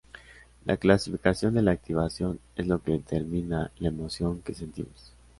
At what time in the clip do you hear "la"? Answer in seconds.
0.65-0.77, 1.61-1.73, 3.77-3.89